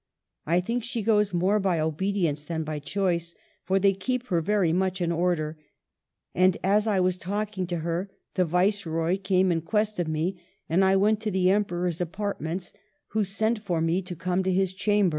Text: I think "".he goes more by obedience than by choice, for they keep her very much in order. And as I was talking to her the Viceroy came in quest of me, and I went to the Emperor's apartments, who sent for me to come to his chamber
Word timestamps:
I 0.47 0.61
think 0.61 0.83
"".he 0.83 1.03
goes 1.03 1.31
more 1.31 1.59
by 1.59 1.79
obedience 1.79 2.43
than 2.43 2.63
by 2.63 2.79
choice, 2.79 3.35
for 3.63 3.77
they 3.77 3.93
keep 3.93 4.25
her 4.29 4.41
very 4.41 4.73
much 4.73 4.99
in 4.99 5.11
order. 5.11 5.59
And 6.33 6.57
as 6.63 6.87
I 6.87 6.99
was 6.99 7.19
talking 7.19 7.67
to 7.67 7.77
her 7.85 8.09
the 8.33 8.43
Viceroy 8.43 9.19
came 9.19 9.51
in 9.51 9.61
quest 9.61 9.99
of 9.99 10.07
me, 10.07 10.41
and 10.67 10.83
I 10.83 10.95
went 10.95 11.19
to 11.21 11.29
the 11.29 11.51
Emperor's 11.51 12.01
apartments, 12.01 12.73
who 13.09 13.23
sent 13.23 13.59
for 13.59 13.79
me 13.79 14.01
to 14.01 14.15
come 14.15 14.41
to 14.41 14.51
his 14.51 14.73
chamber 14.73 15.09